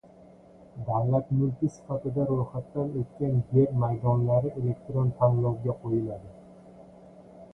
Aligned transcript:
Davlat 0.85 1.27
mulki 1.39 1.67
sifatida 1.73 2.23
ro‘yxatdan 2.29 2.89
o‘tgan 3.01 3.37
yer 3.57 3.75
maydonlari 3.83 4.53
elektron 4.61 5.11
tanlovga 5.19 5.77
qo‘yiladi 5.83 6.33